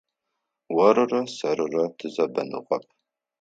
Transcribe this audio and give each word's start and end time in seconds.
Орырэ 0.85 1.21
сэрырэ 1.37 1.83
тызэбэныгъэп. 1.97 2.85